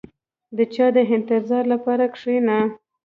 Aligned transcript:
•د 0.57 0.59
چا 0.73 0.87
د 0.95 0.97
انتظار 1.15 1.63
لپاره 1.73 2.05
کښېنه. 2.13 2.59